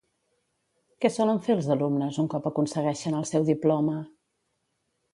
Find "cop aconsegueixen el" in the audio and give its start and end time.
2.37-3.31